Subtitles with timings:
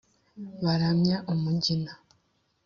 [0.63, 1.91] baramya umugina,